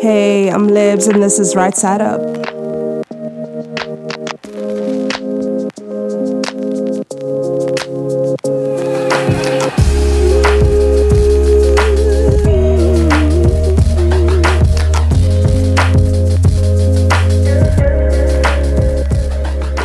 [0.00, 2.20] Hey, I'm Libs, and this is Right Side Up.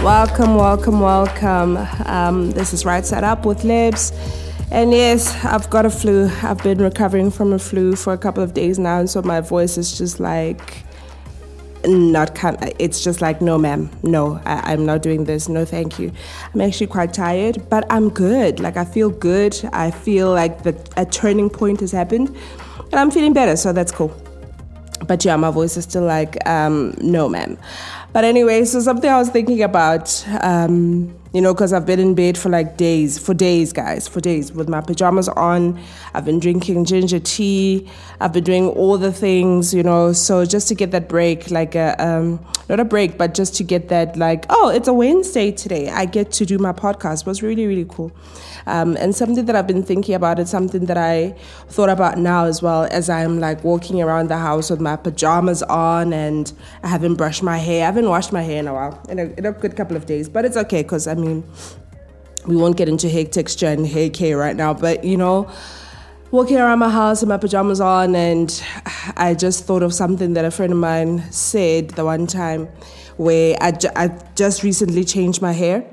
[0.04, 1.78] Welcome, welcome, welcome.
[2.06, 4.12] Um, this is Right Side Up with Libs.
[4.74, 6.32] And yes, I've got a flu.
[6.42, 9.40] I've been recovering from a flu for a couple of days now, and so my
[9.40, 10.84] voice is just like
[11.86, 15.50] not kind it's just like no ma'am no I, i'm not doing this.
[15.50, 16.14] No thank you.
[16.54, 18.60] I'm actually quite tired but i'm good.
[18.60, 19.54] Like i feel good.
[19.74, 22.30] I feel like the, a turning point has happened
[22.80, 24.16] and i'm feeling better so that's cool.
[25.06, 27.58] But yeah my voice is still like um, no ma'am.
[28.14, 32.14] But anyway so something i was thinking about um, you know, because I've been in
[32.14, 35.80] bed for like days, for days, guys, for days with my pajamas on.
[36.14, 37.90] I've been drinking ginger tea.
[38.22, 40.14] I've been doing all the things, you know.
[40.14, 43.64] So just to get that break, like a, um, not a break, but just to
[43.64, 45.90] get that, like, oh, it's a Wednesday today.
[45.90, 48.12] I get to do my podcast was really, really cool.
[48.66, 51.36] Um, and something that I've been thinking about is something that I
[51.68, 55.64] thought about now as well as I'm like walking around the house with my pajamas
[55.64, 57.84] on and I haven't brushed my hair.
[57.84, 60.06] I haven't washed my hair in a while, in a, in a good couple of
[60.06, 61.44] days, but it's okay because I mean,
[62.46, 65.50] we won't get into hair texture and hair care right now, but you know,
[66.32, 68.64] walking around my house with my pajamas on, and
[69.16, 72.68] I just thought of something that a friend of mine said the one time
[73.18, 75.86] where I, ju- I just recently changed my hair.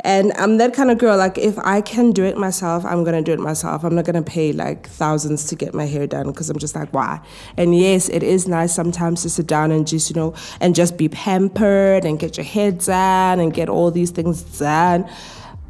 [0.00, 3.22] And I'm that kind of girl, like, if I can do it myself, I'm gonna
[3.22, 3.84] do it myself.
[3.84, 6.92] I'm not gonna pay like thousands to get my hair done because I'm just like,
[6.92, 7.20] why?
[7.56, 10.98] And yes, it is nice sometimes to sit down and just, you know, and just
[10.98, 15.08] be pampered and get your hair done and get all these things done.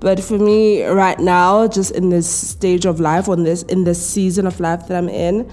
[0.01, 4.05] But for me, right now, just in this stage of life, on this in this
[4.05, 5.51] season of life that I'm in,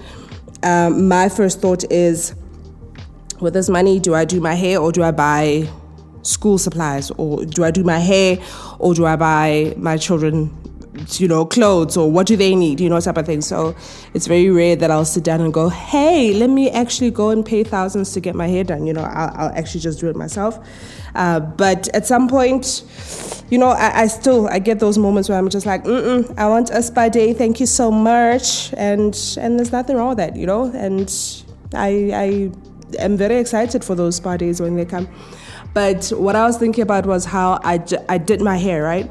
[0.62, 2.34] um, my first thought is,
[3.40, 5.68] with this money, do I do my hair or do I buy
[6.22, 8.38] school supplies or do I do my hair
[8.78, 10.50] or do I buy my children
[11.18, 13.40] you know clothes or what do they need you know type of thing.
[13.40, 13.74] So
[14.14, 17.44] it's very rare that I'll sit down and go hey let me actually go and
[17.44, 18.86] pay thousands to get my hair done.
[18.86, 20.58] You know I'll, I'll actually just do it myself.
[21.14, 22.84] Uh, but at some point
[23.50, 26.48] you know I, I, still I get those moments where I'm just like Mm-mm, I
[26.48, 28.72] want a spa day thank you so much.
[28.74, 30.70] And and there's nothing wrong with that you know?
[30.74, 31.10] And
[31.74, 35.08] I I am very excited for those spa days when they come
[35.74, 39.10] but what I was thinking about was how I, did my hair, right?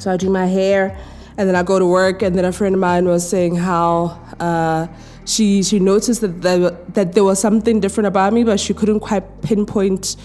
[0.00, 0.98] So I do my hair
[1.36, 2.22] and then I go to work.
[2.22, 4.88] And then a friend of mine was saying how uh,
[5.24, 9.00] she, she noticed that there, that there was something different about me, but she couldn't
[9.00, 10.16] quite pinpoint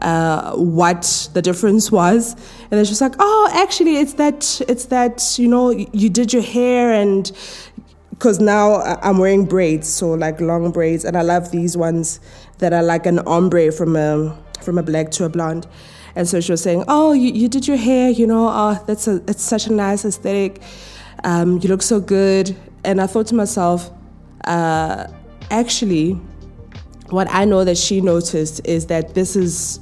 [0.00, 2.32] uh, what the difference was.
[2.32, 6.32] And then she was like, "Oh, actually, it's that it's that you know you did
[6.32, 7.30] your hair and
[8.10, 12.20] because now I'm wearing braids, so like long braids, and I love these ones
[12.58, 15.66] that are like an ombre from a from a black to a blonde.
[16.14, 18.48] And so she was saying, "Oh, you, you did your hair, you know.
[18.48, 20.60] Oh, that's a it's such a nice aesthetic.
[21.24, 23.90] Um, you look so good." And I thought to myself,
[24.44, 25.06] uh,
[25.50, 26.12] actually,
[27.10, 29.78] what I know that she noticed is that this is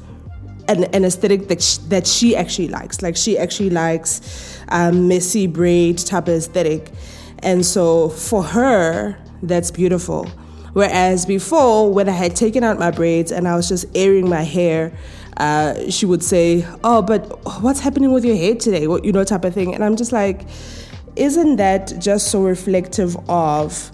[0.68, 3.02] an, an aesthetic that she, that she actually likes.
[3.02, 6.90] Like she actually likes um, messy braid type of aesthetic,
[7.42, 10.30] and so for her, that's beautiful.
[10.72, 14.42] Whereas before, when I had taken out my braids and I was just airing my
[14.42, 14.92] hair,
[15.36, 17.22] uh, she would say, "Oh, but
[17.62, 19.74] what's happening with your hair today?" What you know, type of thing.
[19.74, 20.42] And I'm just like,
[21.16, 23.90] isn't that just so reflective of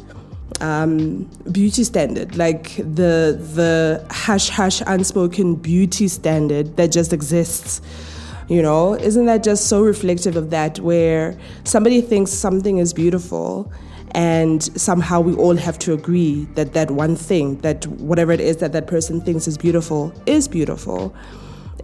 [0.61, 7.81] um, beauty standard, like the the hush hush unspoken beauty standard that just exists?
[8.49, 10.79] You know, isn't that just so reflective of that?
[10.81, 13.73] Where somebody thinks something is beautiful
[14.13, 18.59] and somehow we all have to agree that that one thing that whatever it is
[18.59, 21.15] that that person thinks is beautiful is beautiful.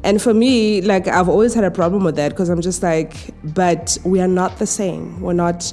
[0.05, 3.33] And for me like i've always had a problem with that because i'm just like
[3.45, 5.21] but we are not the same.
[5.21, 5.73] We're not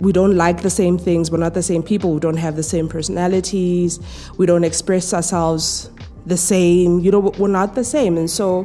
[0.00, 1.30] we don't like the same things.
[1.30, 2.14] We're not the same people.
[2.14, 4.00] We don't have the same personalities.
[4.38, 5.90] We don't express ourselves
[6.26, 7.00] the same.
[7.00, 8.16] You know we're not the same.
[8.16, 8.64] And so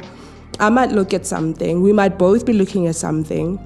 [0.58, 1.82] i might look at something.
[1.82, 3.58] We might both be looking at something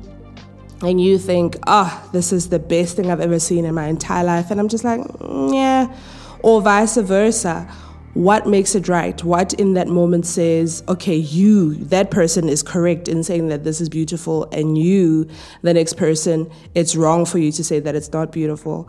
[0.83, 4.25] and you think, oh, this is the best thing I've ever seen in my entire
[4.25, 4.51] life.
[4.51, 5.95] And I'm just like, mm, yeah.
[6.43, 7.69] Or vice versa.
[8.15, 9.23] What makes it right?
[9.25, 13.81] What in that moment says, okay, you, that person is correct in saying that this
[13.81, 15.29] is beautiful, and you,
[15.63, 18.89] the next person, it's wrong for you to say that it's not beautiful.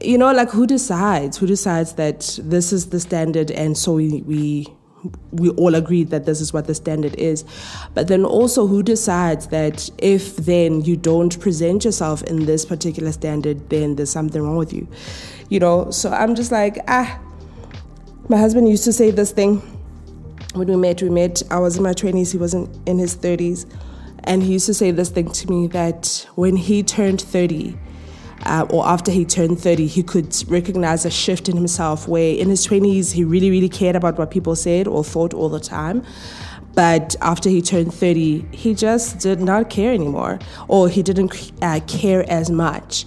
[0.00, 1.36] You know, like who decides?
[1.36, 4.68] Who decides that this is the standard, and so we, we
[5.32, 7.44] we all agree that this is what the standard is.
[7.94, 13.12] But then also, who decides that if then you don't present yourself in this particular
[13.12, 14.88] standard, then there's something wrong with you?
[15.48, 17.20] You know, so I'm just like, ah,
[18.28, 19.58] my husband used to say this thing
[20.54, 21.02] when we met.
[21.02, 23.66] We met, I was in my 20s, he was in, in his 30s.
[24.24, 27.78] And he used to say this thing to me that when he turned 30,
[28.44, 32.48] uh, or after he turned 30, he could recognize a shift in himself where in
[32.48, 36.04] his 20s, he really, really cared about what people said or thought all the time.
[36.74, 40.38] But after he turned 30, he just did not care anymore,
[40.68, 43.06] or he didn't uh, care as much.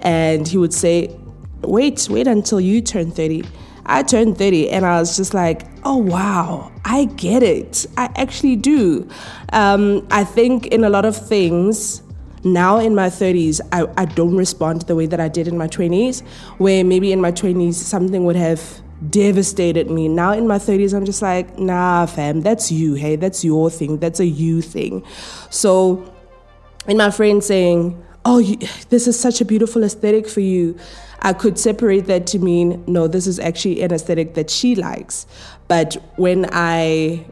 [0.00, 1.14] And he would say,
[1.60, 3.44] Wait, wait until you turn 30.
[3.86, 7.86] I turned 30 and I was just like, oh wow, I get it.
[7.96, 9.08] I actually do.
[9.52, 12.01] Um, I think in a lot of things,
[12.44, 15.68] now in my 30s, I, I don't respond the way that I did in my
[15.68, 16.22] 20s,
[16.58, 20.08] where maybe in my 20s something would have devastated me.
[20.08, 22.94] Now in my 30s, I'm just like, nah, fam, that's you.
[22.94, 23.98] Hey, that's your thing.
[23.98, 25.04] That's a you thing.
[25.50, 26.12] So,
[26.86, 28.56] in my friend saying, oh, you,
[28.88, 30.76] this is such a beautiful aesthetic for you,
[31.20, 35.26] I could separate that to mean, no, this is actually an aesthetic that she likes.
[35.68, 37.24] But when I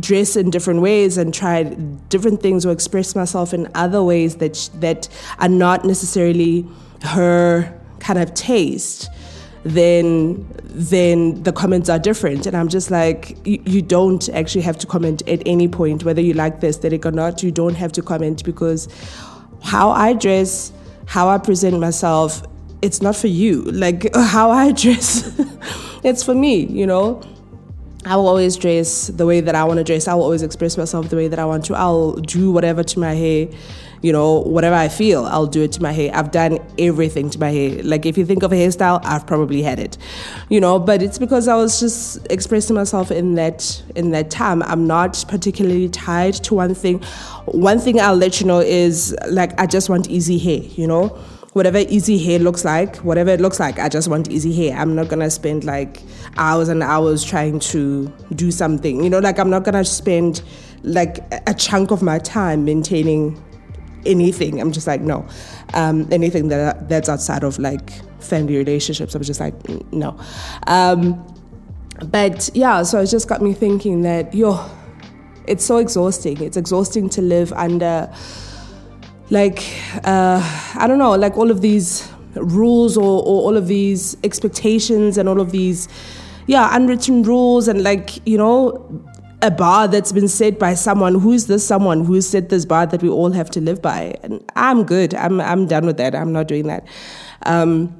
[0.00, 1.64] dress in different ways and try
[2.08, 5.08] different things or express myself in other ways that that
[5.38, 6.66] are not necessarily
[7.02, 9.08] her kind of taste
[9.64, 12.46] then then the comments are different.
[12.46, 16.20] And i'm just like you, you, don't actually have to comment at any point whether
[16.20, 17.42] you like the aesthetic or not.
[17.42, 18.88] You don't have to comment because
[19.62, 20.72] how i dress
[21.06, 22.42] how i present myself
[22.80, 23.62] it's not for you.
[23.62, 25.38] Like how i dress
[26.04, 27.22] it's for me you know
[28.04, 30.06] I will always dress the way that I want to dress.
[30.06, 31.74] I will always express myself the way that I want to.
[31.74, 33.48] I'll do whatever to my hair,
[34.02, 36.10] you know, whatever I feel, I'll do it to my hair.
[36.14, 37.82] I've done everything to my hair.
[37.82, 39.98] Like if you think of a hairstyle, I've probably had it,
[40.48, 40.78] you know.
[40.78, 44.62] But it's because I was just expressing myself in that in that time.
[44.62, 47.02] I'm not particularly tied to one thing.
[47.46, 51.18] One thing I'll let you know is like I just want easy hair, you know
[51.54, 54.78] whatever easy hair looks like, whatever it looks like, I just want easy hair.
[54.78, 56.02] I'm not gonna spend like
[56.36, 59.02] hours and hours trying to do something.
[59.02, 60.42] You know, like I'm not gonna spend
[60.84, 61.18] like
[61.48, 63.42] a chunk of my time maintaining
[64.06, 64.60] anything.
[64.60, 65.26] I'm just like, no.
[65.74, 67.90] Um, anything that that's outside of like
[68.22, 69.54] family relationships, I'm just like,
[69.92, 70.18] no.
[70.66, 71.24] Um,
[72.06, 74.64] but yeah, so it just got me thinking that, yo,
[75.46, 76.40] it's so exhausting.
[76.42, 78.12] It's exhausting to live under
[79.30, 79.62] like
[80.04, 80.40] uh,
[80.74, 85.28] I don't know, like all of these rules or, or all of these expectations and
[85.28, 85.88] all of these
[86.46, 89.04] yeah unwritten rules and like you know
[89.40, 91.14] a bar that's been set by someone.
[91.20, 94.14] Who's this someone who set this bar that we all have to live by?
[94.22, 95.14] And i'm good.
[95.14, 96.14] I'm i'm done with that.
[96.14, 96.86] I'm not doing that.
[97.46, 97.96] Um,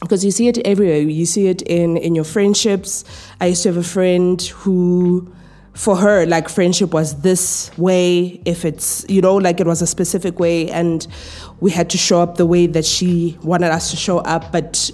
[0.00, 0.98] because you see it everywhere.
[0.98, 3.04] You see it in in your friendships.
[3.40, 5.32] I used to have a friend who
[5.74, 9.86] for her, like friendship was this way, if it's, you know, like it was a
[9.86, 11.06] specific way, and
[11.60, 14.90] we had to show up the way that she wanted us to show up, but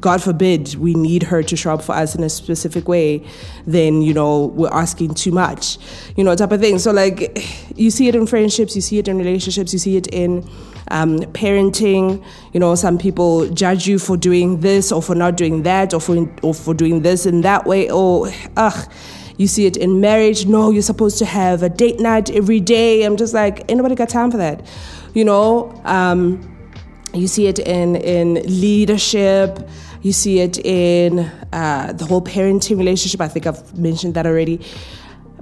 [0.00, 3.26] God forbid we need her to show up for us in a specific way,
[3.66, 5.78] then, you know, we're asking too much,
[6.16, 6.78] you know, type of thing.
[6.78, 7.44] So, like,
[7.76, 10.48] you see it in friendships, you see it in relationships, you see it in
[10.90, 12.24] um, parenting.
[12.52, 16.00] You know, some people judge you for doing this or for not doing that or
[16.00, 17.90] for, or for doing this in that way.
[17.90, 18.88] Or, ugh
[19.36, 20.46] you see it in marriage.
[20.46, 23.02] No, you're supposed to have a date night every day.
[23.02, 24.64] I'm just like, anybody got time for that?
[25.12, 26.53] You know, um,
[27.14, 29.58] you see it in, in leadership.
[30.02, 31.20] You see it in
[31.52, 33.20] uh, the whole parenting relationship.
[33.20, 34.60] I think I've mentioned that already.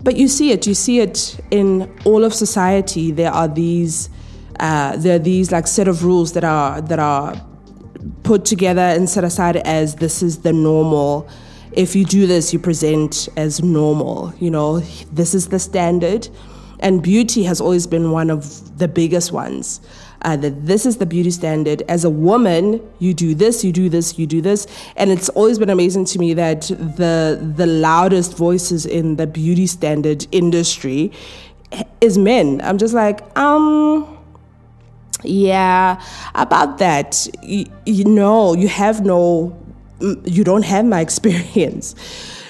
[0.02, 0.66] But you see it.
[0.66, 3.10] You see it in all of society.
[3.10, 4.10] There are these,
[4.60, 7.40] uh, there are these like set of rules that are that are
[8.22, 11.28] put together and set aside as this is the normal
[11.72, 14.34] if you do this, you present as normal.
[14.38, 14.80] You know,
[15.12, 16.28] this is the standard.
[16.82, 19.80] And beauty has always been one of the biggest ones.
[20.24, 21.82] Uh, that this is the beauty standard.
[21.88, 25.58] As a woman, you do this, you do this, you do this, and it's always
[25.58, 31.10] been amazing to me that the the loudest voices in the beauty standard industry
[32.00, 32.60] is men.
[32.62, 34.06] I'm just like, um,
[35.24, 36.00] yeah,
[36.36, 37.26] about that.
[37.42, 39.58] You, you know, you have no
[40.24, 41.94] you don't have my experience.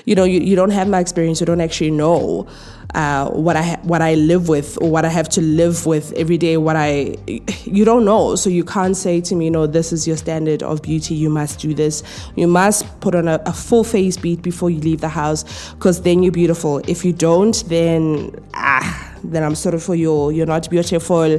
[0.04, 1.40] You know, you, you don't have my experience.
[1.40, 2.48] You don't actually know
[2.94, 6.38] uh, what I what I live with or what I have to live with every
[6.38, 6.56] day.
[6.56, 7.16] What I
[7.64, 10.82] you don't know, so you can't say to me, "No, this is your standard of
[10.82, 11.14] beauty.
[11.14, 12.02] You must do this.
[12.36, 16.02] You must put on a, a full face beat before you leave the house, because
[16.02, 16.78] then you're beautiful.
[16.88, 20.30] If you don't, then ah, then I'm sorry for you.
[20.30, 21.38] You're not beautiful.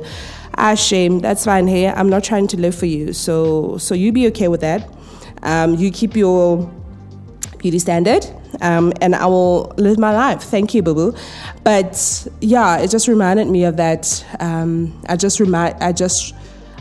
[0.55, 1.19] Ah, shame.
[1.19, 1.67] That's fine.
[1.67, 3.13] Hey, I'm not trying to live for you.
[3.13, 4.89] So so you be okay with that."
[5.43, 6.71] Um, you keep your
[7.59, 8.25] beauty standard,
[8.61, 10.43] um, and I will live my life.
[10.43, 11.17] Thank you, boo boo.
[11.63, 14.25] But yeah, it just reminded me of that.
[14.39, 16.33] Um, I just remind, I just,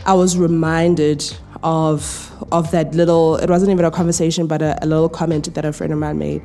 [0.05, 1.23] I was reminded
[1.63, 3.37] of of that little.
[3.37, 6.17] It wasn't even a conversation, but a, a little comment that a friend of mine
[6.17, 6.41] made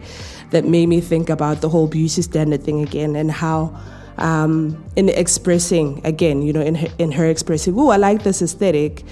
[0.50, 3.78] that made me think about the whole beauty standard thing again and how.
[4.20, 8.42] Um, in expressing again, you know, in her, in her expressing, oh, I like this
[8.42, 9.04] aesthetic.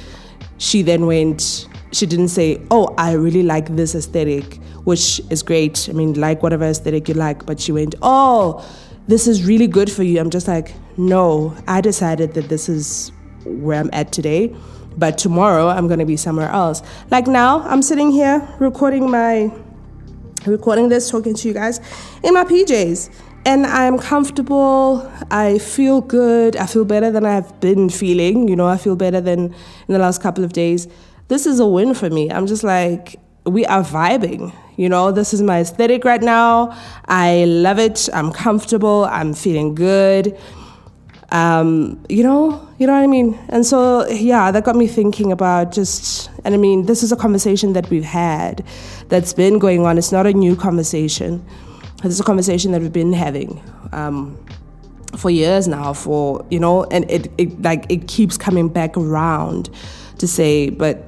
[0.59, 1.69] She then went.
[1.97, 5.89] She didn't say, oh, I really like this aesthetic, which is great.
[5.89, 7.47] I mean, like whatever aesthetic you like.
[7.47, 8.63] But she went, oh,
[9.09, 10.21] this is really good for you.
[10.21, 13.13] I'm just like, no, I decided that this is
[13.47, 14.55] where I'm at today,
[14.99, 16.83] but tomorrow I'm going to be somewhere else.
[17.11, 19.51] Like now, I'm sitting here recording my
[20.45, 21.81] recording this, talking to you guys
[22.23, 23.11] in my PJs.
[23.47, 25.11] And I'm comfortable.
[25.31, 26.57] I feel good.
[26.57, 28.49] I feel better than I've been feeling.
[28.49, 29.55] You know, I feel better than
[29.87, 30.89] in the last couple of days.
[31.29, 32.31] This is a win for me.
[32.31, 34.55] I'm just like, we are vibing.
[34.77, 36.77] You know, this is my aesthetic right now.
[37.07, 38.09] I love it.
[38.13, 39.07] I'm comfortable.
[39.07, 40.39] I'm feeling good.
[41.33, 43.37] Um, you know, you know what I mean?
[43.49, 47.17] And so, yeah, that got me thinking about just, and I mean, this is a
[47.17, 48.65] conversation that we've had
[49.09, 49.99] that's been going on.
[49.99, 51.45] It's not a new conversation.
[52.03, 53.61] This is a conversation that we've been having
[53.93, 54.39] um,
[55.17, 59.71] for years now, for, you know, and it, it, like, it keeps coming back around
[60.19, 61.03] to say, but,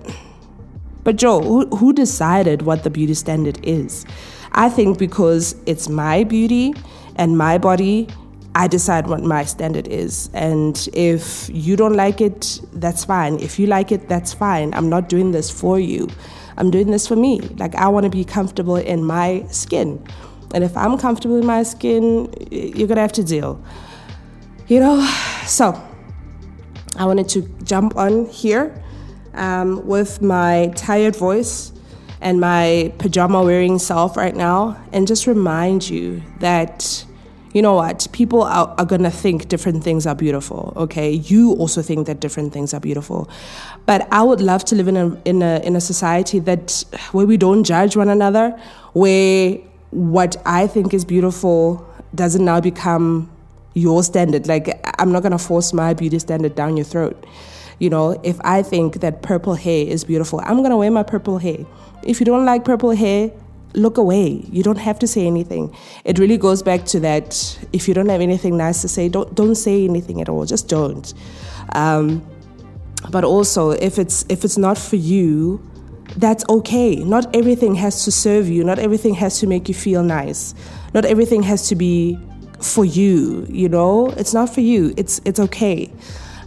[1.04, 4.04] but Joe, who, who decided what the beauty standard is?
[4.52, 6.74] I think because it's my beauty
[7.16, 8.08] and my body
[8.54, 10.30] I decide what my standard is.
[10.34, 13.38] And if you don't like it, that's fine.
[13.38, 14.74] If you like it, that's fine.
[14.74, 16.08] I'm not doing this for you.
[16.56, 17.40] I'm doing this for me.
[17.40, 20.04] Like, I want to be comfortable in my skin.
[20.54, 23.62] And if I'm comfortable in my skin, you're going to have to deal.
[24.66, 25.08] You know?
[25.48, 25.82] So,
[26.98, 28.82] I wanted to jump on here
[29.38, 31.72] um, with my tired voice
[32.20, 37.04] and my pajama wearing self right now and just remind you that
[37.54, 38.06] you know what?
[38.12, 41.12] People are, are going to think different things are beautiful, okay?
[41.12, 43.28] You also think that different things are beautiful.
[43.86, 47.26] But I would love to live in a, in a, in a society that where
[47.26, 48.50] we don't judge one another,
[48.92, 49.58] where
[49.90, 53.30] what I think is beautiful doesn't now become
[53.74, 54.46] your standard.
[54.46, 57.24] Like, I'm not going to force my beauty standard down your throat.
[57.78, 61.02] You know, if I think that purple hair is beautiful, I'm going to wear my
[61.02, 61.58] purple hair.
[62.02, 63.30] If you don't like purple hair,
[63.74, 64.44] look away.
[64.50, 65.74] You don't have to say anything.
[66.04, 67.58] It really goes back to that.
[67.72, 70.44] If you don't have anything nice to say, don't don't say anything at all.
[70.44, 71.12] Just don't.
[71.74, 72.26] Um,
[73.10, 75.62] but also, if it's if it's not for you,
[76.16, 76.96] that's okay.
[76.96, 78.64] Not everything has to serve you.
[78.64, 80.54] Not everything has to make you feel nice.
[80.94, 82.18] Not everything has to be
[82.60, 83.46] for you.
[83.48, 84.94] You know, it's not for you.
[84.96, 85.92] It's it's okay.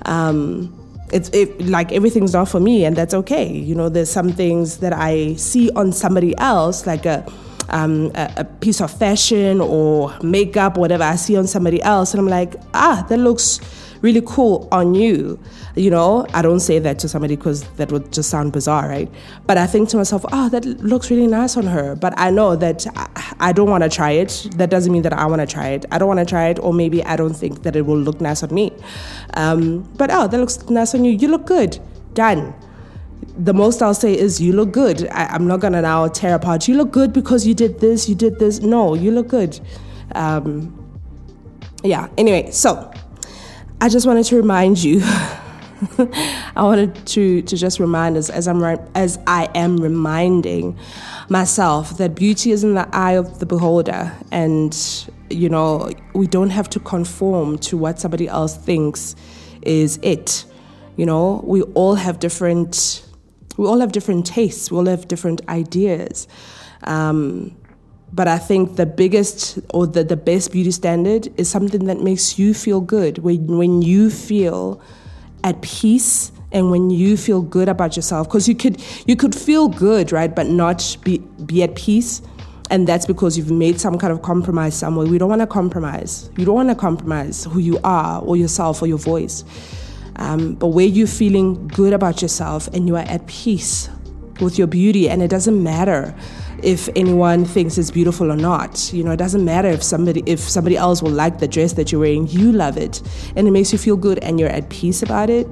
[0.06, 0.81] Um,
[1.12, 3.52] it's it, like everything's not for me, and that's okay.
[3.52, 7.26] You know, there's some things that I see on somebody else, like a,
[7.70, 12.20] um, a, a piece of fashion or makeup, whatever I see on somebody else, and
[12.20, 13.60] I'm like, ah, that looks
[14.02, 15.40] really cool on you.
[15.76, 19.10] You know, I don't say that to somebody because that would just sound bizarre, right?
[19.46, 21.96] But I think to myself, oh, that looks really nice on her.
[21.96, 22.86] But I know that
[23.40, 24.48] I, don't want to try it.
[24.56, 25.86] That doesn't mean that I want to try it.
[25.92, 28.20] I don't want to try it, or maybe I don't think that it will look
[28.22, 28.72] nice on me.
[29.36, 31.12] Um, but oh, that looks nice on you.
[31.12, 31.80] You look good.
[32.14, 32.54] Done
[33.38, 35.08] the most I'll say is you look good.
[35.10, 36.68] I, am not gonna now tear apart.
[36.68, 38.60] You look good because you did this, you did this.
[38.60, 39.60] No, you look good.
[40.16, 40.78] Um,
[41.84, 42.10] yeah.
[42.18, 42.92] Anyway, so
[43.84, 45.02] I just wanted to remind you.
[45.04, 50.78] I wanted to, to just remind us, as I'm as I am reminding
[51.30, 54.78] myself, that beauty is in the eye of the beholder, and
[55.32, 59.16] you know we don't have to conform to what somebody else thinks
[59.64, 60.46] is it.
[60.96, 63.04] You know, we all have different,
[63.58, 64.70] we all have different tastes.
[64.70, 66.28] We all have different ideas.
[66.84, 67.58] Um,
[68.14, 72.38] but I think the biggest or the, the best beauty standard is something that makes
[72.38, 73.20] you feel good.
[73.20, 74.82] When, when you feel
[75.44, 78.28] at peace and when you feel good about yourself.
[78.28, 82.22] Because you could you could feel good, right, but not be, be at peace.
[82.70, 85.06] And that's because you've made some kind of compromise somewhere.
[85.06, 86.30] We don't want to compromise.
[86.38, 89.44] You don't want to compromise who you are or yourself or your voice.
[90.18, 93.90] Um, but where you're feeling good about yourself and you are at peace
[94.40, 96.16] with your beauty, and it doesn't matter
[96.64, 98.92] if anyone thinks it's beautiful or not.
[98.94, 101.92] You know, it doesn't matter if somebody if somebody else will like the dress that
[101.92, 103.02] you're wearing, you love it
[103.36, 105.48] and it makes you feel good and you're at peace about it.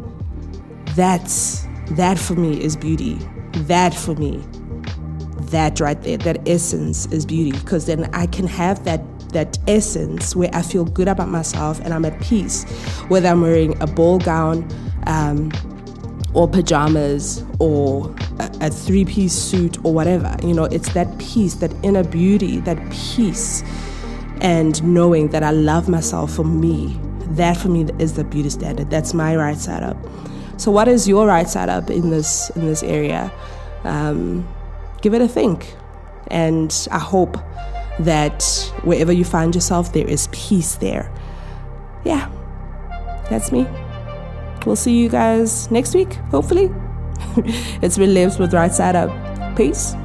[0.95, 3.15] That's that for me is beauty.
[3.53, 4.43] That for me.
[5.51, 10.35] That right there, that essence is beauty because then I can have that that essence
[10.35, 12.63] where I feel good about myself and I'm at peace,
[13.09, 14.67] whether I'm wearing a ball gown,
[15.05, 15.51] um,
[16.33, 20.35] or pajamas or a, a three piece suit or whatever.
[20.43, 23.63] You know, it's that peace, that inner beauty, that peace,
[24.41, 26.99] and knowing that I love myself for me.
[27.31, 28.89] That for me is the beauty standard.
[28.89, 29.97] That's my right side up.
[30.57, 33.31] So, what is your right side up in this in this area?
[33.83, 34.47] Um,
[35.01, 35.73] give it a think,
[36.27, 37.37] and I hope
[37.99, 38.43] that
[38.83, 41.11] wherever you find yourself, there is peace there.
[42.03, 42.29] Yeah,
[43.29, 43.67] that's me.
[44.65, 46.69] We'll see you guys next week, hopefully.
[47.81, 49.09] it's been Libs with Right Side Up.
[49.55, 49.95] Peace.